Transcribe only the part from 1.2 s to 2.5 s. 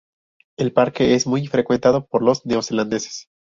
muy frecuentado por los